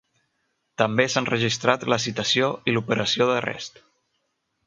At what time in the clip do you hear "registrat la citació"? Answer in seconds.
1.31-2.49